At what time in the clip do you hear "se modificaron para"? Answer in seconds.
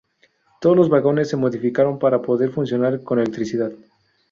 1.29-2.23